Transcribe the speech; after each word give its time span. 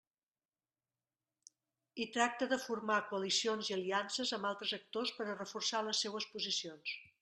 I 2.07 2.07
tracta 2.17 2.49
de 2.55 2.59
formar 2.65 2.97
coalicions 3.13 3.71
i 3.71 3.79
aliances 3.79 4.35
amb 4.41 4.53
altres 4.53 4.77
actors 4.83 5.17
per 5.21 5.31
a 5.33 5.41
reforçar 5.41 5.89
les 5.91 6.07
seues 6.07 6.33
posicions. 6.37 7.03